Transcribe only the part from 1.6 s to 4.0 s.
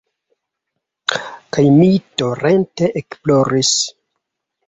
mi torente ekploris.